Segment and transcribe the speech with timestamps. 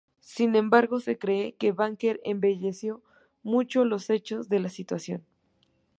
[0.25, 3.03] Sin embargo, se cree que Barker embelleció
[3.43, 5.23] mucho los hechos de la situación.